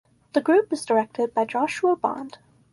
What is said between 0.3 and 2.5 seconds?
The group is directed by Joshua Bond.